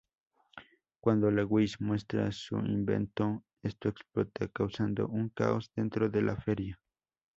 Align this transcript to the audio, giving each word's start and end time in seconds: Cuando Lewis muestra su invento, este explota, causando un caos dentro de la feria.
Cuando 0.99 1.29
Lewis 1.29 1.79
muestra 1.79 2.31
su 2.31 2.57
invento, 2.57 3.43
este 3.61 3.89
explota, 3.89 4.47
causando 4.47 5.05
un 5.07 5.29
caos 5.29 5.71
dentro 5.75 6.09
de 6.09 6.23
la 6.23 6.37
feria. 6.37 6.81